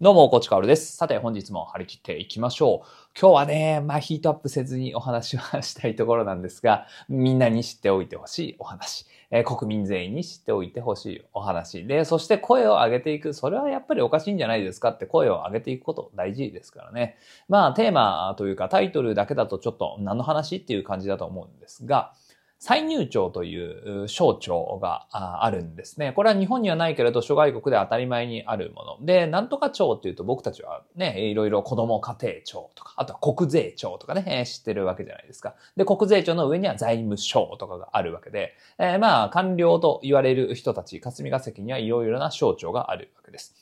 [0.00, 0.96] どうも、コーチカオルです。
[0.96, 2.88] さて、本日も張り切っていきましょう。
[3.20, 9.06] 今日はね、まあ、ヒートアップせずにお話はしたいところなんですが、みんなに知っておいてほしいお話。
[9.32, 11.84] えー、国民全員に知っておいてほしいお話。
[11.84, 13.34] で、そして声を上げていく。
[13.34, 17.16] それはやっぱりおかしいんじゃないですかって声を上げていくこと大事ですからね。
[17.48, 22.12] まあ、テーマというかタイトルだけだとちょっと何の話っていう感じだと思うんですが、
[22.58, 26.12] 再入庁という省庁があるんですね。
[26.12, 29.06] これは日本にはないけれど諸外国で当たり前にあるもの。
[29.06, 35.54] で、なんとか庁っていうと僕たちはね、いろいろ子供家庭庁とか、あとは国税庁とかね、知ってるわけじゃないですか。
[35.76, 43.54] で、国税庁の上には財務省とかがあるわけで、えー、まあ、官僚と言われる人たち、霞が関にはいろいろな省庁があるわけです。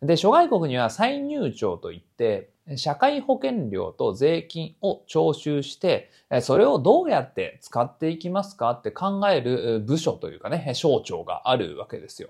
[0.00, 6.10] で、諸外国には再入庁といって、社会保険料と税金を徴収して、
[6.42, 12.28] それをどうやって使っていきますかって考える部署というかね、省庁があるわけですよ。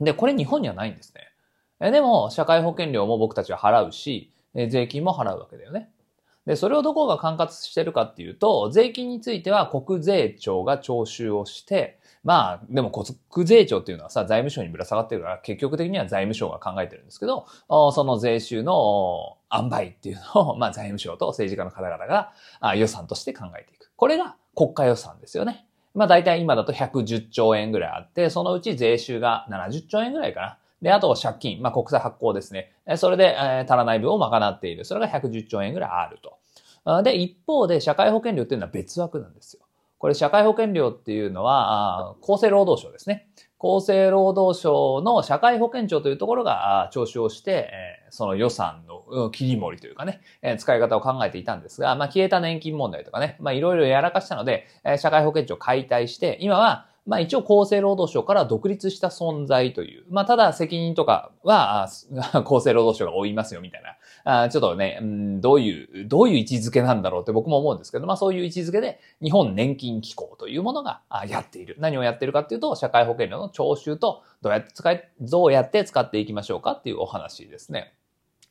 [0.00, 1.14] で、これ日本にはないんです
[1.80, 1.90] ね。
[1.90, 5.90] でも、社会保険料も僕たちは払うし、税金も払うわけだよね。
[6.46, 22.32] で、それをどこが管轄してるかっていうと、税金については国税庁が徴収をして、まあ、でも国税庁っていうのはさ、財務省にぶら下がってるから、結局的には財務省が考えてるんですけど、その税収の塩梅っていうのを、 まあ財務省と政治家の方々が
[22.74, 23.92] 予算として考えていく。
[23.94, 25.68] これが国家予算ですよね。
[25.94, 30.58] まあ大体今だと110兆円ぐらいあって、そのうち税収が70兆円ぐらいかな。
[30.82, 32.72] で、あと借金、まあ国債発行ですね。
[32.96, 34.84] それで足らない分を賄っている。
[34.84, 37.04] それが110兆円ぐらいあると。
[37.04, 39.65] で、一方で社会保険料っていうのは別枠なんですよ。
[39.98, 43.28] これ社会保険料っていうのは、厚生労働省ですね。
[43.58, 47.70] 厚生労働省の社会保険庁というところが徴収をして、
[48.10, 50.20] その予算の切り盛りというかね、
[50.58, 54.66] 使い方を考えていたんですが、まあ消えた年金問題とかね、まあいろいろやらかしたので、
[54.98, 60.04] 社会保険庁解体して、今はまあ一応厚生労働省から独立した存在という。
[60.10, 61.84] まあただ責任とかは
[62.34, 63.82] 厚生労働省が負いますよみたい
[64.24, 64.42] な。
[64.42, 71.76] あちょっとね、うん、どういう、どういう位置づけなんだろうって僕も思うんですけど、まあそういう位置づけで日本年金機構というものがやっている。
[71.78, 77.94] 何をやっているかっていうと、社会保険料の徴収とどうやって使い、どうやって使っていきましょうかっていうお話ですね。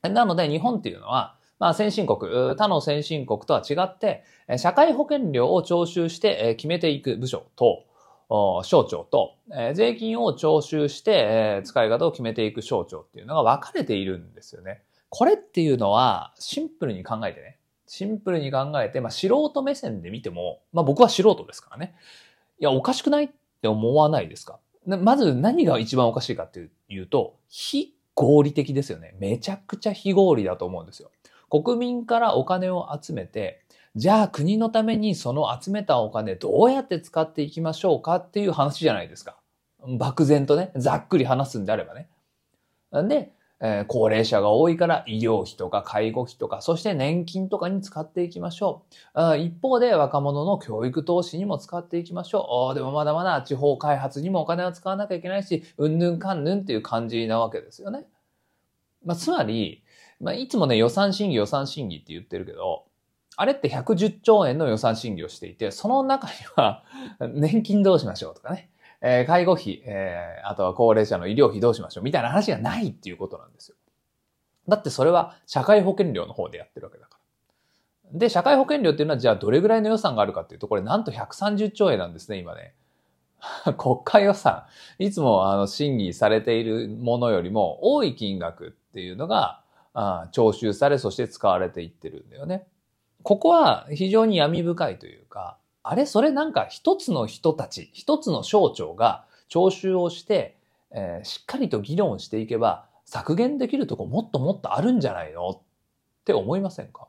[0.02, 4.24] なので日本っていうのは、まあ先進国、他の先進国とは違って、
[4.58, 7.84] 社会保険料を徴収して決めていく部署と、
[8.30, 14.82] 省庁と、えー、税金を徴収して、えー、使い方を決めていく省庁っていうのが分かれているんですよね。
[15.10, 17.58] これっていうのはシンプルに考えてね。
[17.88, 21.96] シンプルに考えて、まあ素人目線で見ても、まあ僕は素人ですからね。
[22.60, 23.30] いや、おかしくないっ
[23.62, 24.60] て思わないですか？
[24.88, 29.16] まず何が一番おかしいかっていうと、非合理的ですよね。
[29.20, 31.12] めちゃくちゃ非合理だと思うんですよ。
[31.50, 33.62] 国民からお金を集めて、
[33.96, 39.38] じゃあ国のためにその集めたお金どうやって使っていきましょうかっていう話じゃないですか。
[39.88, 42.10] 漠然とね、ざっくり話すんであればね。
[42.92, 48.84] なんで、えー、高齢者が多いから医療費とか介護費とか、そして年金とかに使っていきましょ
[49.16, 49.38] う。
[49.38, 52.76] 一方で若者の教育投資にも使っていきましょう。
[52.76, 58.06] でもまだまだ地方開発にもお金を使わなきゃいけないし、うんぬんかんぬんっていう感じなわけですよね。
[59.06, 59.84] まあ、つまり、
[60.20, 62.85] まあ、いつもね予算審議予算審議って言ってるけど、
[63.38, 66.84] あれって110兆円の予算審議をしていて、その中には、
[67.20, 68.70] 年金どうしましょうとかね、
[69.02, 73.76] えー、介護費、えー、あとは高齢者の医療費どうしましょうみたいな話がないっていうことなんですよ。
[74.68, 77.20] だってそれは社会保険料の方でやってるわけだか
[78.14, 78.20] ら。
[78.20, 82.74] で、社会保険料っていうのはじゃあどれぐらいの予算があるかっていうと、これなんと130兆円なんですね、今ね。
[83.78, 84.66] 国家予算。
[84.98, 89.62] いつもあの審議されているものよりも多い金額っていうのが、
[89.94, 92.68] あ徴収され、そして使われていってるんだよね。
[93.26, 100.56] ここは非常に闇深いというか、あれそれなんか一つの人たち、一つの省庁が徴収をして、
[100.92, 105.50] えー、しっかりと議論していけば削減できるとこもっともっとあるんじゃないの？
[105.50, 105.60] っ
[106.24, 107.08] て思いませんか？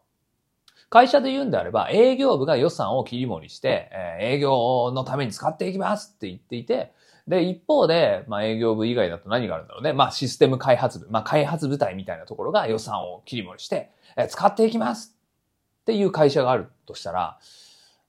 [0.89, 6.93] 会社で言うんであれば営業部が予算を切り盛りして、えー、営業のために使っていきますって言っていて、
[7.29, 9.93] で、一方で、まあ営業部以外だと何があるんだろうね。
[9.93, 15.16] まあシステム開発部、まあ開発部隊みたいなところが予算を切り盛りして、えー、使っていきます
[15.87, 17.39] っていう会社があるとしたら、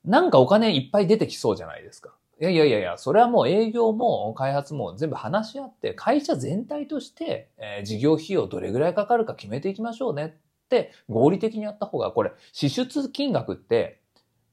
[0.04, 2.16] なんかお金いっぱい出てきそうじゃないですか。
[2.42, 14.02] いやいやいやいや、それはもう営業も開発も全部話し合って、会社全体として、えー、事業費用どれぐらいかかるか決めていきましょうねって合理的にやった方が、これ支出金額って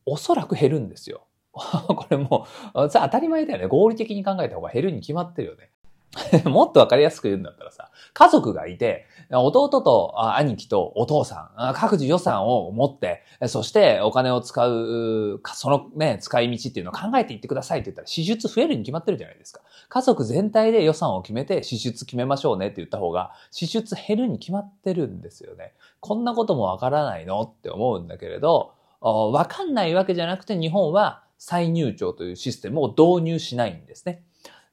[0.05, 1.26] おそらく減るんですよ。
[1.55, 3.69] これもう、当たり前だよね。
[3.69, 5.71] 合理的に考えた方が減るに決まってるよね。
[6.44, 19.61] もっとわかりやすく言うんだったらさ、家族がいて、弟と兄貴とお父さん、各自予算を持って、そしてお金を使う、そのね、使い道っていうのを考えていってくださいって言ったら、支出増えるに決まってるじゃないですか。
[19.88, 25.72] 家族全体で予算を決めて支出決めましょうねって言った方が、支出減るに決まってるんですよね。
[26.00, 34.22] こんなこともわからないのって思うんだけれど、わかんないわけじゃなくて日本は再入庁というシステムを導入しないんですね。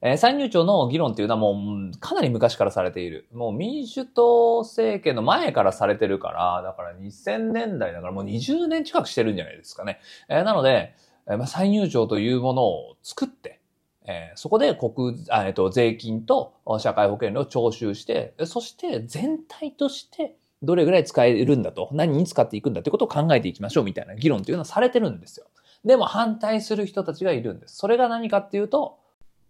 [0.04, 3.28] えー、再入庁の議論っていうのはもうかなり昔からされている。
[3.32, 10.00] もう民主党政権の前からされてるから、だから2000年代だからもう20年近くしてるんじゃないですかね。
[10.28, 10.94] えー、なので、
[11.28, 13.60] えー、まあ、再入庁というものを作って、
[14.04, 25.46] えー、そこで国、あえっと、税金と社会保険料を徴収して、そして全体としてどれぐらい使えるんだと、何に使っていくんだということを考えていきましょうみたいな議論というのはされてるんですよ。
[25.84, 27.76] でも反対する人たちがいるんです。
[27.76, 28.98] それが何かっていうと、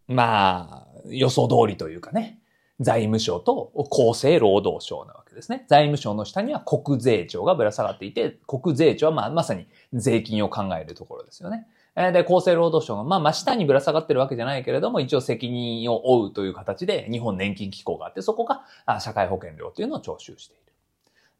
[0.08, 2.38] まあ、予想通りというかね、
[2.81, 5.64] 財務省と厚生労働省なわけですね。
[5.69, 11.66] 財務省の下には国税庁がぶら下がっていて、国税庁はまあまさに税金を考えるところですよね。
[11.94, 18.64] で、厚生労働省が、まあ、真下にぶら下がってるわけじゃないけれども、一応責任を負うという形で、日本年金機構があって、そこが
[19.00, 20.62] 社会保険料というのを徴収している。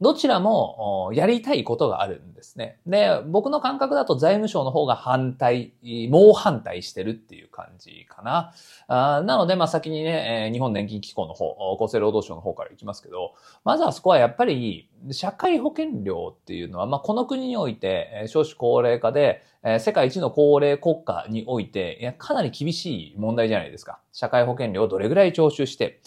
[0.03, 2.81] どちらもやりたいことがあるんですね。
[2.87, 5.73] で、僕の感覚だと財務省の方が反対、
[6.11, 8.53] 猛反対してるっていう感じかな。
[8.89, 13.35] あなので、まあ先にね、日本年金機構の方、厚生労働省の方から行きますけど、
[13.65, 19.43] まずはそこはやっぱり、社会保険料っていうのは、まあこの国において、少子高齢化で、
[19.79, 24.01] 世界一の高齢国家において、かなり厳しい問題じゃないですか。
[24.13, 26.01] 社会保険料をどれぐらい徴収して、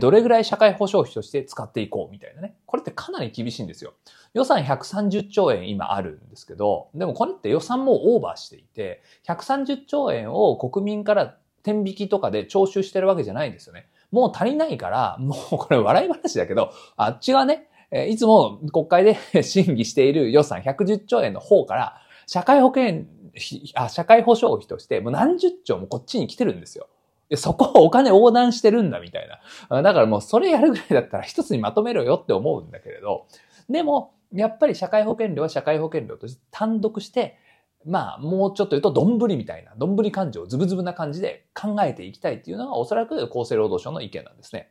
[0.00, 2.54] どれぐらい社会保障費として使っていこうみたいなね。
[2.64, 3.92] これってかなり厳しいんですよ。
[4.32, 13.88] 予算130兆円今あるんですけど、でもこれって予算もオーバーしていて、130兆円を国民から天引きとかで徴収してるわけじゃないんですよね。
[14.10, 17.68] もう足りないから、もうこれ笑い話だけど、あっちはね、
[18.08, 23.04] いつも国会で 審議している予算110兆円の方から、社会保険
[23.36, 26.88] 費、あ、社会保障費としてもう何十兆もこっちに来てるんですよ。
[27.28, 29.28] でそこをお金横断してるんだみたい
[29.68, 29.82] な。
[29.82, 33.26] だからもうそれやるぐらいだったら一つにまとめろよって思うんだけれど、
[33.68, 37.36] でも、やっぱり社会保険料は社会保険料として単独して、
[37.84, 44.70] まあ、もうちょっと言うと、どんぶりみたいな、どんぶり感情、ズブズブな感じで考えていきたいっていうのが、おそらく厚生労働省の意見なんですね。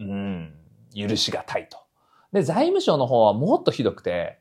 [0.00, 0.54] うん、
[0.96, 1.78] 許しがたいと。
[2.32, 4.38] で、財務省の方はもっとひどくて、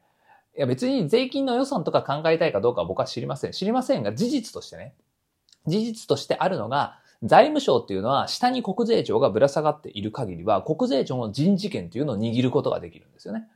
[0.62, 3.52] や別に税金の予算とか考えたいかどうかは僕は知りません。
[3.52, 4.94] 知りませんが、事実としてね、
[5.68, 13.48] 事実としてあるのが、財務省っていうのは下に国税庁がぶら下がっている限りは国税庁の人事権というのを握ることができるんですよね。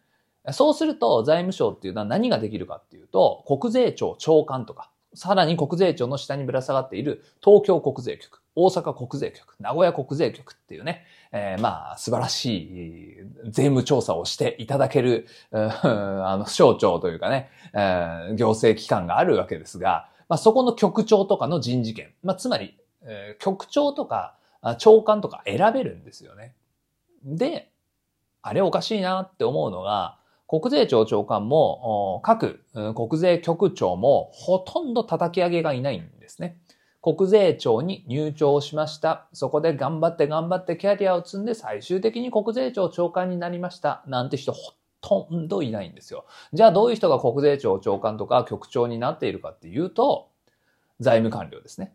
[0.52, 13.16] そうすると財務省っていうのは何ができるかっていうと国税庁長官とかさらに国税庁の下にぶら下がっている東京国税局、大阪国税局、名古屋国税局っていうね、えー、まあ素晴らしい
[13.46, 22.76] 税務調査をしていただける、 あの省庁というかね、えー、行政機関があるわけですが、まあ、そこの局長とかの人事権、まあ、つまり
[23.06, 24.36] えー、局長とか
[24.80, 26.56] 長官とか選べるんですよね。
[27.24, 27.72] で、
[28.42, 30.18] あれおかしいなって思うのが、
[30.48, 32.64] 国税庁長官も各
[32.96, 36.60] 国税局長もほとんど叩き上げがいないんですね。
[37.06, 39.28] 国税庁に入庁しました。
[39.32, 44.04] そこで頑張って頑張ってキャリアを積んで最終的に国税庁長官になりました。
[44.08, 46.26] なんて人ほとんどいないんですよ。
[46.52, 50.30] じゃあどういう人が国税庁長官とか局長になっているかっていうと、
[51.00, 51.94] 財務官僚ですね。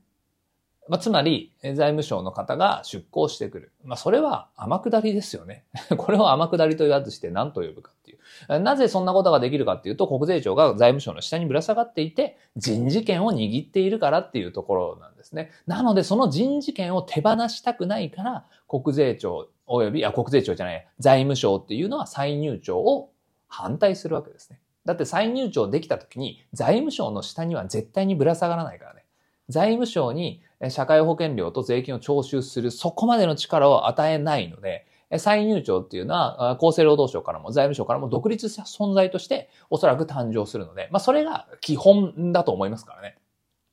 [0.90, 3.72] まあ、つまり、財務省の方が出向してくる。
[3.84, 5.64] まあ、それは天下りですよね。
[5.96, 8.16] これを天下りと言わずして何と呼ぶかってい
[8.48, 8.58] う。
[8.58, 15.53] なぜそんなことができるかっていうと、国税庁が財務省の下にぶら下がっていて、人事権を握っているからっていうところなんですね。
[15.69, 23.12] なので、その人事権を手放したくないから、国税庁及び、あ、国税庁じゃない、財務省っていうのは再入庁を
[23.46, 24.60] 反対するわけですね。
[24.84, 29.05] だって再入庁できた時に、財務省の下には絶対にぶら下がらないからね。
[29.48, 34.86] 財務省に社会保険料と税金を徴収するそこまでの力を与えないので、
[35.19, 43.17] 再入庁っていうのは厚生労働省からも財務省からも独立した存在としておそらく誕生するので、まあそれが基本だと思いますからね。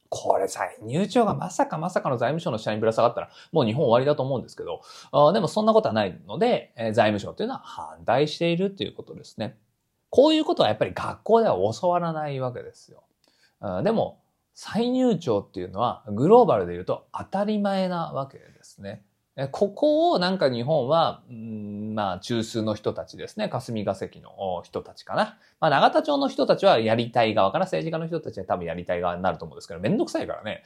[0.10, 9.58] これ再入庁がまさかまさかの財務省の下にぶら下がったらもう日本終わりだと思うんですけど、あでもそんなことはないので、財務省っていうのは反対しているっていうことですね。
[10.10, 13.04] こういうことはやっぱり学校では教わらないわけですよ。
[13.84, 14.22] でも、
[14.60, 19.04] 再入庁っていうのはグローバルで言うと当たり前なわけですね。
[19.52, 23.50] ここをなんか日本は、まあ中枢の人たちですね。
[23.50, 25.38] 霞が関の人たちかな。
[25.60, 27.66] まあ永田町の人たちはやりたい側かな。
[27.66, 30.64] 政治家の人たちは多分やりたい側になると思うんですけど、めんどくさいからね。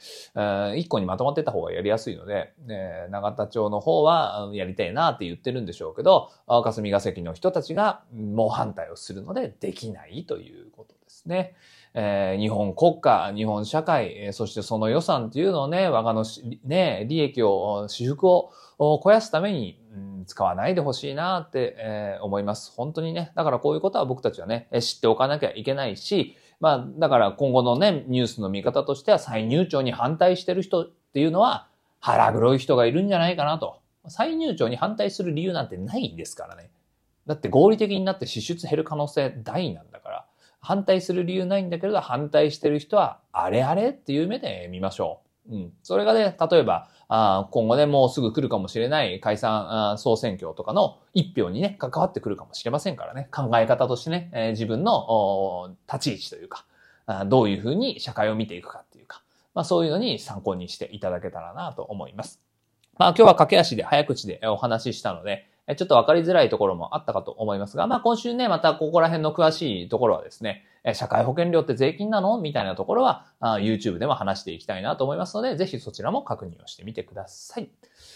[0.78, 11.54] 一個にまとまってた方がやりやすいので、ね、永田町の方はやりたいなって言ってるんでしょうけど、霞が関の人たちが猛反対をするのでできないということですね。
[11.94, 16.24] えー、日本国家、日本社会、そしてその予算っていうのをね、我がの
[16.64, 22.72] ね、利益を、私服を肥やすために、うん、使わないでほしいなって、えー、思います。
[22.74, 23.32] 本当にね。
[23.34, 31.68] だからこういうことは僕たちはね、知っておかなきゃいけないし、まあ、だから今後のね、ニュースの見方としては再入庁に反対してる人っていうのは
[32.00, 33.80] 腹黒い人がいるんじゃないかなと。
[34.08, 36.70] 再入庁に反対する理由なんてないんですからね。
[37.26, 40.26] だって合理的になって支出減る可能性大なんだから。
[40.62, 45.54] 反対する理由ないんだけど、反対してる人は、あれあれっていう目で見ましょう。
[45.54, 45.72] うん。
[45.82, 53.28] それがね、例えば、あ今後ね、もうすぐ来るかもしれない解散総選挙とかの一票にね、関わってくるかもしれませんからね。
[53.30, 56.64] 考え方としてね、えー、自分の立ち位置というか
[57.06, 59.22] あ、どういうふうに社会を見ていくかっていうか、
[59.54, 62.40] まあそういうのに参考にしていただけたらなと思います。
[62.98, 70.64] まあ今日は駆け足で早口でお話ししたので、ちょっとわかりづらいところもあったかと思いますが、まあ今週ね、またここら辺の詳しいところはですね、
[70.94, 72.40] 社会保険料って税金なの？
[72.40, 77.70] みたいなところは YouTube でも話していきたいなと思いますので、ぜひそちらも確認をしてみてください。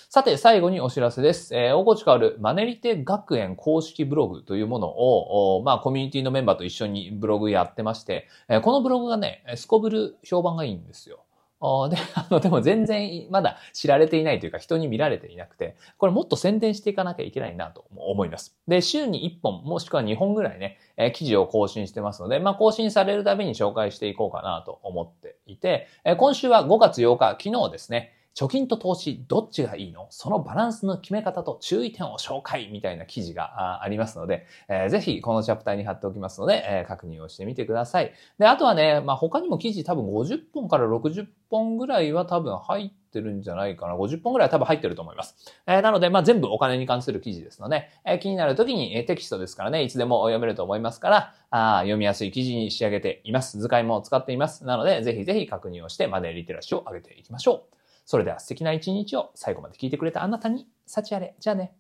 [0.09, 1.55] さて、最後にお知らせです。
[1.55, 11.21] えー、大越かわるマネリテ学園公式ブログというものを、まあ、コミュニティのメンバーと一緒にブログやってまして、えー、このブログがね、すこぶる評判がいいんですよ。
[11.89, 18.57] で、あの、でも全然まだ知られていないというか人に見られていなくて、これもっと宣伝していかなきゃいけないなと思います。
[18.69, 30.09] で、週に1本もしくは2本ぐらいね、えー、記事を更新してますので、まあ、更新されるたびに紹介していこうかなと思っていて、えー、今週は5月8日、昨日ですね、貯金と投資どっちがいいの？
[30.11, 38.13] そのバランスの決め方と注意点を紹介みたいな記事がありますので、えー、ぜひこのチャプターに貼っておきますので、えー、確認をしてみてください。
[38.39, 43.97] で、あとはね、まあ、他にも記事多分50本から60本ぐらいは多分入ってるんじゃないかな。
[43.97, 45.35] 50本ぐらい多分入ってると思います。
[45.67, 53.59] えー、なので、まあ、全部お金に関する記事ですので、えー、気になる時に、えー、テキストですからね、いつでも読めると思いますから、あ読みやすい記事に仕上げています。
[53.59, 54.67] 図解も使っています。
[54.67, 57.76] なので、ぜひぜひ確認をしてマネーリテラシーを上げていきましょう。
[58.07, 61.35] それでは素敵な一日を最後まで聞いてくれたあなたに、幸あれ。
[61.41, 61.75] じゃあね。